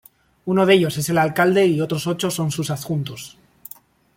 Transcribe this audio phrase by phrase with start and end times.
[0.45, 3.37] Uno de ellos es el alcalde y otros ocho son sus adjuntos.